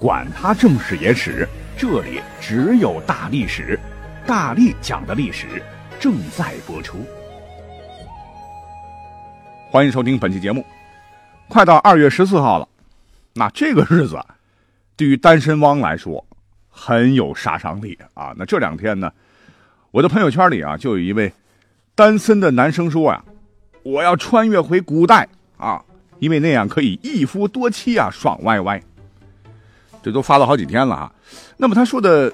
[0.00, 1.46] 管他正史野史。
[1.76, 3.78] 这里只有大历史，
[4.26, 5.62] 大力讲的历史
[6.00, 7.04] 正在播出。
[9.70, 10.64] 欢迎收听本期节目。
[11.48, 12.66] 快到二月十四号了，
[13.34, 14.18] 那这个日子
[14.96, 16.24] 对于单身汪来说
[16.70, 18.32] 很有杀伤力啊。
[18.38, 19.12] 那这两天呢，
[19.90, 21.30] 我的朋友圈里啊，就有一位
[21.94, 23.22] 单身的男生说呀
[23.84, 25.84] ：“我要穿越回古代啊，
[26.20, 28.82] 因为那样可以一夫多妻啊，爽歪歪。”
[30.02, 31.12] 这都发了好几天了哈。
[31.56, 32.32] 那么他说的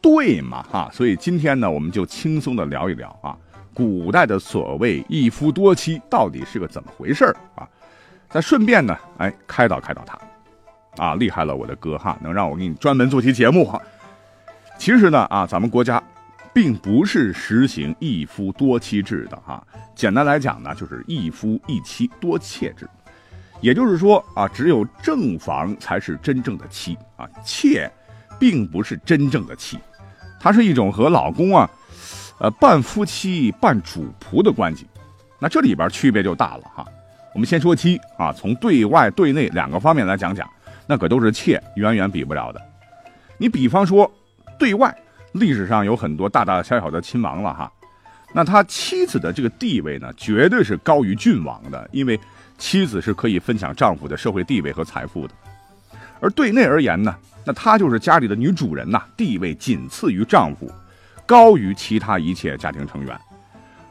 [0.00, 0.62] 对嘛？
[0.70, 3.36] 哈，所以今天呢，我们就轻松的聊一聊啊，
[3.74, 7.68] 古代的所谓一夫多妻到底是个怎么回事啊？
[8.30, 13.80] 再顺便呢，哎，开导开导他，啊，厉害了，我的哥哈，能让我给你专门做期节目哈。
[14.78, 16.02] 其实呢，啊，咱们国家
[16.52, 22.88] 并不是实行一夫多妻制的哈，简单来讲呢，就是一夫一妻多妾制。
[23.60, 27.90] 也就是说啊，只有正房才是真正的妻啊，妾。
[28.38, 29.78] 并不是真正的妻，
[30.38, 31.70] 它是一种和老公啊，
[32.38, 34.86] 呃，半夫妻半主仆的关系。
[35.38, 36.84] 那这里边区别就大了哈。
[37.32, 40.46] 我们先说妻啊，从对外对内两个方面来讲讲，
[40.86, 42.60] 那可都是妾远远比不了的。
[43.38, 44.12] 你比方说
[44.58, 44.94] 对外，
[45.32, 47.72] 历史上有很多大大小小的亲王了哈，
[48.34, 52.20] 那他妻子的这个地位呢，绝对是高于郡王的，因为
[52.58, 55.34] 妻子是可以分享丈夫的社会地位和财富的。
[56.20, 57.14] 而对内而言呢？
[57.44, 60.70] 那她就是家里的女主人呐，地位仅次于丈夫，
[61.24, 63.16] 高于其他一切家庭成员。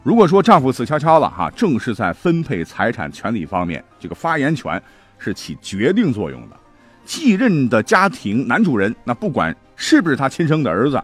[0.03, 4.81] 如果说丈夫死翘翘了哈，正是在分配财产权利方面，这个发言权
[5.17, 6.57] 是起决定作用的。
[7.05, 11.01] 继任的家庭男主人，那不管是不是他亲生的儿子，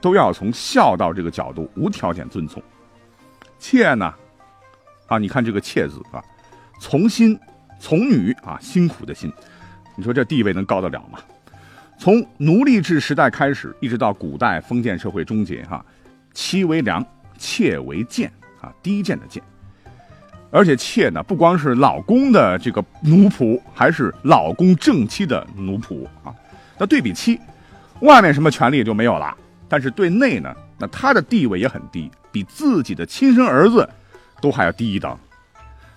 [0.00, 2.62] 都要从孝道这个角度无条件遵从。
[3.58, 4.12] 妾呢，
[5.06, 6.22] 啊，你看这个妾字啊，
[6.78, 7.38] 从心
[7.80, 9.32] 从女啊，辛苦的辛，
[9.96, 11.18] 你说这地位能高得了吗？
[11.98, 15.84] 从奴隶制时代开始，一直到古代封建社会终结，哈，
[16.32, 17.04] 妻为良，
[17.36, 18.30] 妾为贱，
[18.60, 19.42] 啊，低贱的贱。
[20.50, 26.34] 而且妾呢，不光是老公的这个奴仆，还是老公正妻的奴仆啊。
[26.78, 27.38] 那对比妻，
[28.00, 29.36] 外面什么权利就没有了，
[29.68, 33.86] 但是对内呢，那他的地位也很低，比自己的亲生儿子
[34.40, 35.18] 都还要低一等。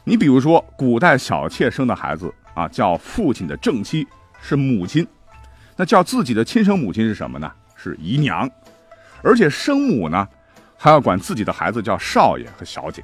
[0.03, 4.07] 你比如说，古代小妾生的孩子啊，叫父亲的正妻，
[4.41, 5.07] 是母亲。
[5.75, 7.51] 那叫自己的亲生母亲是什么呢？
[7.75, 8.49] 是姨娘，
[9.23, 10.27] 而且生母呢，
[10.77, 13.03] 还要管自己的孩子叫少爷和小姐，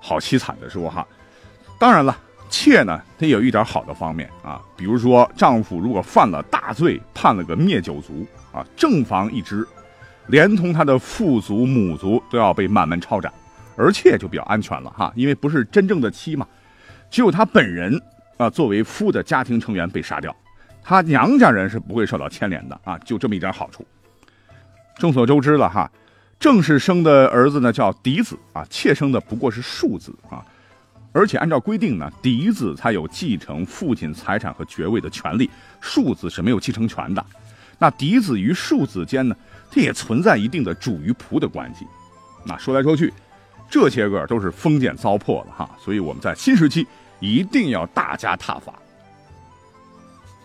[0.00, 1.06] 好凄惨的说哈。
[1.78, 2.16] 当然了，
[2.48, 9.66] 妾呢，它有一点好的方面啊，比如说丈夫如果犯了大罪，判了个灭九族啊，正房一支，
[10.28, 13.32] 连同他的父族母族都要被满门抄斩，
[13.76, 16.46] 而妾就比较安全了哈，因为不是真正的妻嘛，
[17.10, 18.00] 只有他本人
[18.36, 20.34] 啊作为夫的家庭成员被杀掉。
[20.82, 23.86] 他娘家人是不会受到牵连的啊，就这么一点好处。
[24.98, 25.90] 众所周知了哈，
[26.40, 30.44] 正式生的儿子呢叫嫡子啊，妾生的不过是庶子啊。
[31.14, 35.50] 而且按照规定呢，嫡子才有继承父亲财产和爵位的权利，
[35.80, 37.24] 庶子是没有继承权的。
[37.78, 39.36] 那嫡子与庶子间呢，
[39.70, 41.86] 它也存在一定的主与仆的关系。
[42.44, 43.12] 那说来说去，
[43.72, 45.70] 这些个都是封建糟粕了哈。
[45.80, 46.86] 所以我们在新时期
[47.20, 48.74] 一定要大加挞伐。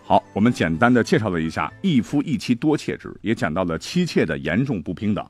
[0.02, 5.22] 好，我们简单的介绍了一下一夫一妻多妾制，也讲到了妻妾的严重不平等。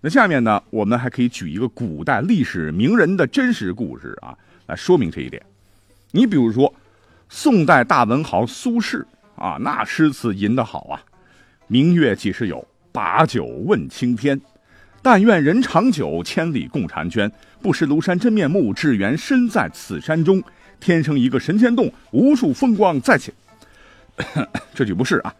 [0.00, 5.40] 那下面呢，我们还可以举一个古代历史名人的真实故事啊，来说明这一点。
[6.10, 6.74] 你比如说，
[7.28, 9.04] 宋代大文豪苏轼
[9.36, 11.00] 啊，那诗词吟得好啊
[11.68, 12.66] ，“明月几时有？
[12.90, 14.40] 把酒问青天。
[15.02, 17.30] 但愿人长久，千里共婵娟。
[17.60, 20.42] 不识庐山真面目，只缘身在此山中。
[20.80, 23.34] 天生一个神仙洞，无数风光在前。
[24.74, 25.34] ”这句不是啊，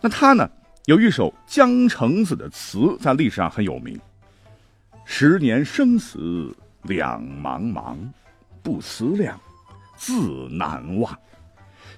[0.00, 0.48] 那他呢？
[0.86, 4.00] 有一首江城子的词在历史上很有名
[5.04, 7.94] ：“十年生死两茫茫，
[8.62, 9.38] 不思量，
[9.96, 11.14] 自难忘。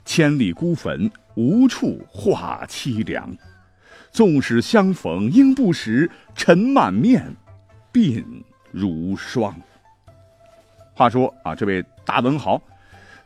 [0.04, 3.32] 千里孤坟，无处话凄凉。
[4.10, 7.34] 纵使相逢应不识，尘满面，
[7.92, 8.24] 鬓
[8.70, 9.54] 如霜。”
[10.94, 12.60] 话说啊，这位大文豪。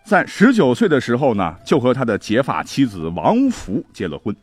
[0.05, 4.37] 在十九岁的时候呢，就和他的结发妻子王福结了婚。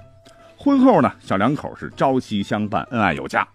[0.57, 3.47] 婚后呢，小两口是朝夕相伴，恩爱有加。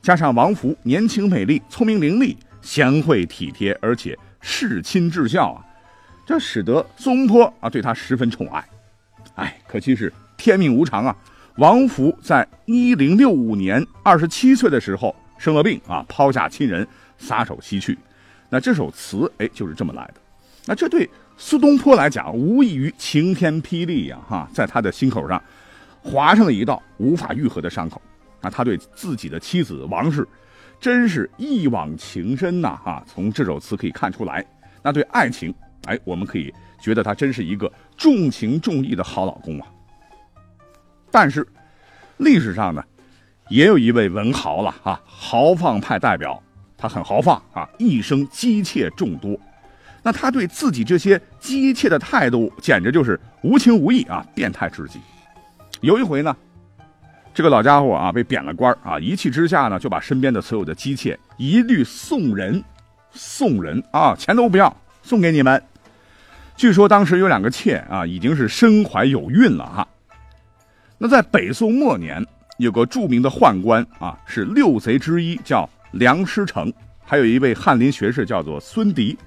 [0.00, 5.64] 加上王福年轻美丽、聪明伶俐、贤惠体贴，而且事亲至孝啊，
[6.26, 8.64] 这使得苏东坡啊对他十分宠爱。
[9.36, 11.16] 哎，可惜是天命无常啊！
[11.56, 16.84] 王福在一零六五年二十七岁的时候生了病啊，抛下亲人，
[17.16, 17.96] 撒手西去。
[18.50, 20.14] 那这首词哎就是这么来的。
[20.66, 24.18] 那这对苏东坡来讲，无异于晴天霹雳呀！
[24.28, 25.40] 哈，在他的心口上
[26.02, 28.02] 划上了一道无法愈合的伤口。
[28.40, 30.26] 那他对自己的妻子王氏，
[30.80, 32.76] 真是一往情深呐！
[32.84, 34.44] 哈，从这首词可以看出来，
[34.82, 35.54] 那对爱情，
[35.84, 39.68] 哎，我们可以觉得他真是一个重情重义的好老公啊。
[41.14, 41.46] 但是，
[42.16, 42.82] 历史上呢，
[43.48, 46.42] 也有一位文豪了啊，豪放派代表，
[46.76, 49.38] 他很豪放啊，一生姬妾众多。
[50.02, 54.98] 那他对自己这些姬妾的态度，简直就是无情无义啊，变态至极。
[55.82, 56.36] 有一回呢。
[57.32, 62.60] 这个老家伙啊，被贬了官啊，一气之下呢，就把身边的所有的姬妾一律送人，
[63.12, 65.62] 送人啊，钱都不要，送给你们。
[66.56, 69.86] 据说当时有两个妾啊，已经是身怀有孕了哈。
[70.98, 72.24] 那在北宋末年，
[72.58, 76.72] 有个著名的宦官啊，是六贼之一，叫梁师成，
[77.04, 79.18] 还有一位翰林学士叫做孙迪，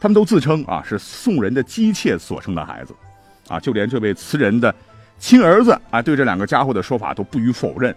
[0.00, 2.94] 他们都自称啊是宋人的姬妾所生的孩子，
[3.48, 4.74] 啊，就连这位词人的。
[5.18, 7.96] 亲儿子啊，对这两个家伙的说法都不予否认，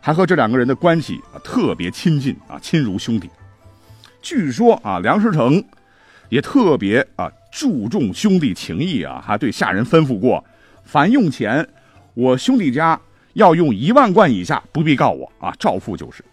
[0.00, 3.30] 还和这两个人的关系啊特别亲近啊，亲如兄弟。
[4.20, 5.62] 据说啊，梁师成
[6.28, 10.44] 也特别啊注重兄弟情谊啊，还对下人吩咐过：
[10.82, 11.64] 凡用钱，
[12.14, 13.00] 我兄弟家
[13.34, 16.24] 要用一万贯以下，不必告我啊，照付就是。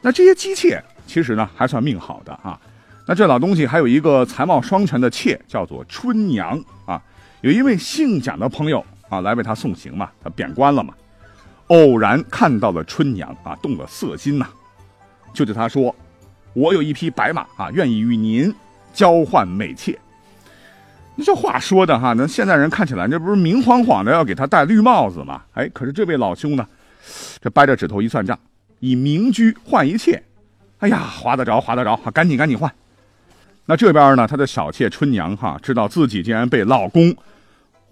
[0.00, 2.60] 那这些姬妾其实呢还算命好的啊，
[3.06, 7.02] 那这老东西还有一个才貌双全的妾，叫做春娘啊。
[7.40, 10.94] 有一位姓蒋的朋友啊，来为他送行嘛，他贬官了嘛，
[11.68, 14.46] 偶然看到了春娘啊，动了色心呐，
[15.32, 15.94] 就对他说
[16.52, 18.54] ：“我有一匹白马啊，愿意与您
[18.92, 19.98] 交换美妾。”
[21.16, 25.42] 那这话说的哈，那现在人看起来这不是明晃晃的要给他戴绿帽子吗？
[25.54, 26.66] 哎，可是这位老兄呢，
[27.40, 28.38] 这掰着指头一算账，
[28.80, 30.22] 以民居换一切，
[30.78, 32.72] 哎呀，划得着，划得着，赶紧赶紧换。
[33.66, 37.16] 那这边呢，他的小妾春娘哈，知道自己竟然被老公。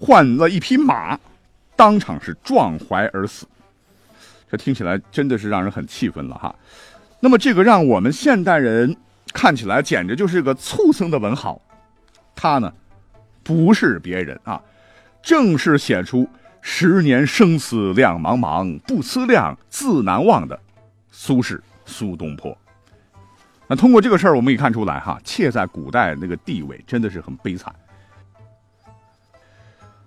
[0.05, 1.17] 换了一匹马，
[1.77, 3.47] 当场是撞怀而死。
[4.51, 6.53] 这听起来真的是让人很气愤了哈。
[7.21, 8.97] 那么这个让我们现代人
[9.33, 11.63] 看起来简直就是个畜生的文豪，
[12.35, 12.73] 他呢
[13.43, 14.61] 不是别人啊，
[15.23, 16.29] 正是写出
[16.61, 20.59] “十年生死两茫茫，不思量，自难忘”的
[21.11, 22.57] 苏轼苏东坡。
[23.69, 27.75] 那通过这个事儿，我们可以看出来哈，妾在古代那个地位真的是很悲惨。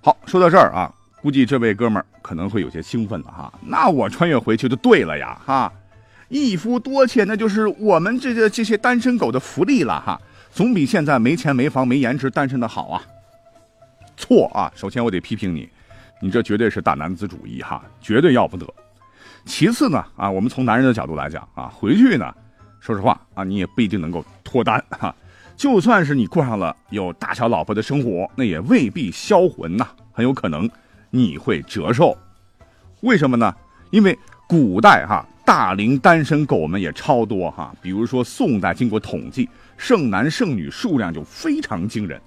[0.02, 3.52] 好，说到这儿啊，估计这位哥们儿可能会有些兴奋了哈。
[3.62, 5.74] 那我穿越回去就对了呀哈，
[6.30, 10.22] 一夫多妾那就是我们这些这些单身狗的福利了哈，
[10.52, 13.02] 总比现在没钱没房没颜值单身的好啊。
[14.18, 15.70] 错啊，首先我得批评你，
[16.22, 18.66] 你这绝对是大男子主义哈，绝对要不得。
[19.46, 22.34] 其次呢啊，我们从男人的角度来讲啊，回去呢，
[22.80, 25.16] 说实话啊，你也不一定能够脱单哈。
[25.56, 30.70] 就算是你过上了有大小老婆的生活，那也未必销魂呐，很有可能
[31.12, 32.18] 你会折寿。
[33.02, 33.54] 为什么呢？
[33.92, 34.18] 因为
[34.48, 37.74] 古代哈大龄单身狗们也超多哈。
[37.82, 42.20] 比如说宋代，经过统计，剩男剩女数量就非常惊人。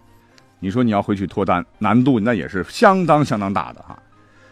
[0.61, 3.99] 你说你要回去脱单，难度那也是相当相当大的哈。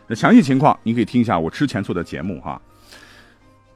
[0.06, 2.60] 那详细情况你可以听一下我之前做的节目哈。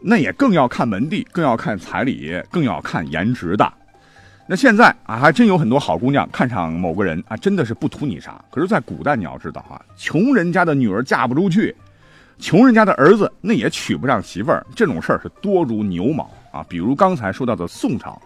[0.01, 3.73] 那也更要看门第，更要看彩礼，更要看颜值的。
[4.47, 8.43] 那现在啊，还真有很多好姑娘看上某个人啊，真的是不图你啥。
[8.51, 11.75] 可是，在古代你要知道啊，穷人家的女儿嫁不出去，
[12.39, 16.65] 穷人家的儿子那也娶不上媳妇儿，这种事儿是多如牛毛啊。
[16.69, 18.21] 比如刚才说到的宋朝，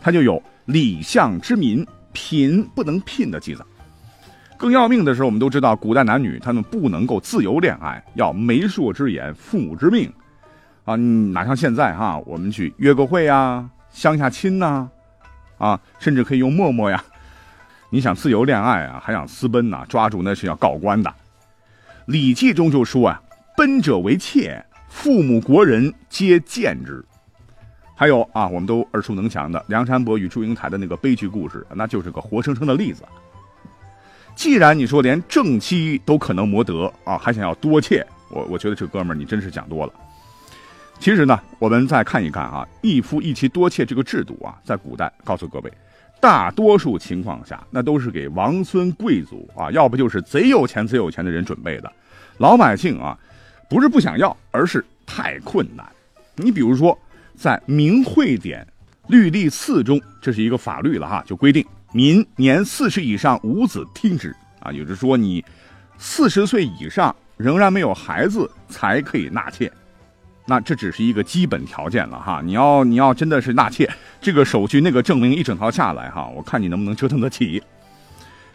[0.00, 1.86] 它就有礼相之民
[2.20, 3.64] 贫不能聘的记载。
[4.56, 10.12] 更要命的是，我们都知道古代男女他们不能够自由恋爱，要媒妁之言，父母之命
[10.84, 10.96] 啊。
[10.96, 14.88] 哪像现在哈，我们去约个会呀，相下亲呐。
[15.58, 17.04] 啊，甚至可以用陌陌呀！
[17.90, 19.84] 你想自由恋爱啊，还想私奔呐？
[19.88, 21.08] 抓住那是要告官的。
[22.06, 23.22] 《礼记》中就说啊
[23.56, 27.04] ：“奔者为妾，父母国人皆见之。”
[27.98, 33.02] 还有啊，我们都耳熟能详的梁山伯与祝英台的那个悲剧故事，那就是个活生生的例子。
[34.36, 39.92] 既然你说连正妻都可能磨得啊，还想要多妾，我我觉得这哥们儿你真是讲多了。
[41.00, 45.72] 其实呢，我们再看一看啊，一夫一妻多妾这个制度啊，在古代，告诉各位，
[46.20, 51.92] 大多数情况下，那都是给王孙贵族啊，要不就是贼有钱贼有钱的人准备的，
[52.36, 53.18] 老百姓啊，
[53.68, 55.84] 不是不想要，而是太困难。
[56.36, 56.96] 你比如说，
[57.38, 58.66] 在《明会典
[59.06, 65.44] 律例次》中，这是一个法律了哈，就规定民年四十以上无子听之啊，也就是说你
[65.98, 69.70] 四十岁以上仍然没有孩子才可以纳妾。
[70.46, 73.88] 那这只是一个基本条件了哈，你要你要真的是纳妾，
[74.20, 77.62] 这个手续那个证明一整套下来哈，我看你能不能折腾得起。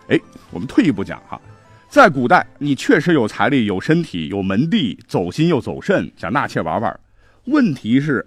[0.09, 0.19] 哎，
[0.51, 1.39] 我们退一步讲哈，
[1.87, 6.99] 在古代你确实有财力、有身体、有门第，走心又走肾，想纳妾玩玩。
[7.45, 8.25] 问题是，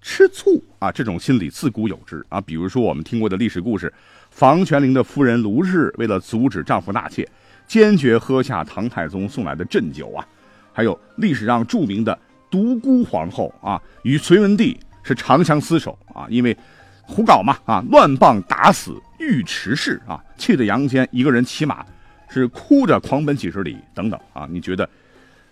[0.00, 2.40] 吃醋啊，这种心理自古有之啊。
[2.40, 3.92] 比如说我们听过的历史故事，
[4.30, 7.28] 房玄龄的夫人卢氏为了阻止丈夫纳妾，
[7.66, 10.26] 坚决喝下唐太宗送来的鸩酒啊。
[10.72, 12.18] 还有历史上著名的。
[12.50, 16.56] 独孤皇后啊，与隋文帝是长相厮守啊，因为
[17.02, 21.84] 胡搞嘛啊，乱棒打死尉迟氏啊，气得杨坚一个人骑马
[22.26, 24.48] 是哭着狂奔几十里等等啊。
[24.50, 24.88] 你觉得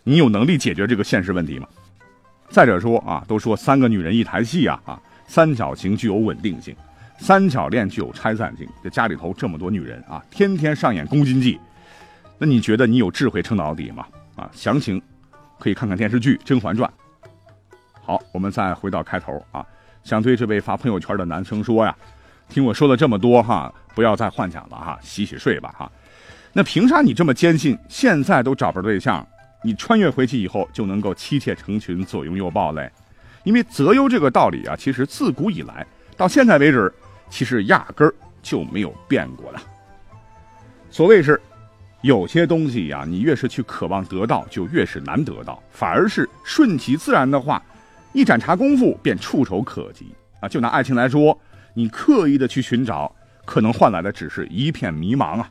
[0.04, 1.68] 你有能力解决这个现实问题吗？
[2.50, 6.74] 再者说啊，都说三个女人一台戏啊啊，三角形具有稳定性，
[7.18, 8.66] 三角恋具有拆散性。
[8.82, 11.60] 这家里头这么多女人啊，天天上演宫心计，
[12.38, 14.06] 那你觉得你有智慧撑到底吗？
[14.36, 15.02] 啊，详情。
[15.58, 16.86] 可以看看电视剧《甄嬛传》。
[18.04, 19.64] 好，我们再回到开头啊，
[20.04, 21.96] 想对这位发朋友圈的男生说呀，
[22.46, 25.90] 听我说了这么多哈，不要再幻想了哈，洗洗睡吧哈。
[26.52, 29.26] 那凭啥你这么坚信现在都找不着对象，
[29.66, 32.88] 你穿越回去以后就能够妻妾成群、左拥右抱嘞？
[33.42, 35.84] 因为择优这个道理啊，其实自古以来
[36.16, 36.92] 到现在为止，
[37.28, 39.58] 其实压根儿就没有变过的。
[40.90, 41.40] 所谓是。
[42.02, 47.60] 有些东西呀，你越是去渴望得到，就越是难得到；反而是顺其自然的话，
[48.12, 50.48] 一盏茶功夫便触手可及啊！
[50.48, 51.36] 就拿爱情来说，
[51.74, 53.12] 你刻意的去寻找，
[53.44, 55.50] 可能换来的只是一片迷茫啊。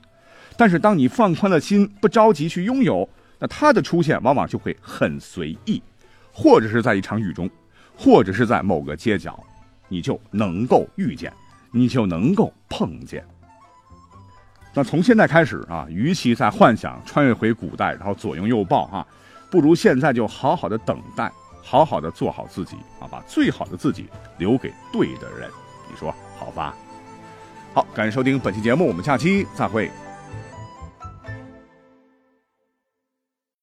[0.55, 5.81] 但是当你放宽了心，不着急去拥有，那它的出现往往就会很随意，
[6.31, 7.49] 或者是在一场雨中，
[7.97, 9.37] 或者是在某个街角，
[9.87, 11.31] 你就能够遇见，
[11.71, 13.23] 你就能够碰见。
[14.73, 19.07] 那从现在开始啊，与其在幻想穿越回古代，然后左拥右抱啊，
[19.49, 25.49] 不如现在就好好的等待，好好的做好自己啊，把最好的自己留给对的人，
[25.89, 26.75] 你说好吧？
[27.73, 29.89] 好，感谢收听本期节目，我们下期再会。